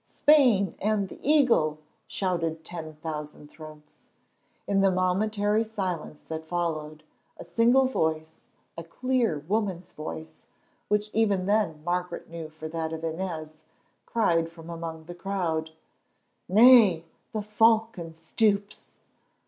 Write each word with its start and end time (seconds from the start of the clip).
Spain 0.03 0.73
and 0.81 1.09
the 1.09 1.19
Eagle" 1.21 1.77
shouted 2.07 2.65
ten 2.65 2.95
thousand 3.03 3.51
throats. 3.51 3.99
In 4.65 4.81
the 4.81 4.89
momentary 4.89 5.63
silence 5.63 6.23
that 6.23 6.47
followed, 6.47 7.03
a 7.37 7.43
single 7.43 7.85
voice, 7.85 8.39
a 8.75 8.83
clear 8.83 9.37
woman's 9.47 9.91
voice, 9.91 10.37
which 10.87 11.11
even 11.13 11.45
then 11.45 11.83
Margaret 11.83 12.27
knew 12.31 12.49
for 12.49 12.67
that 12.69 12.93
of 12.93 13.03
Inez, 13.03 13.57
cried 14.07 14.49
from 14.49 14.71
among 14.71 15.03
the 15.03 15.13
crowd: 15.13 15.69
"Nay, 16.49 17.05
the 17.31 17.43
Falcon 17.43 18.15
stoops!" 18.15 18.93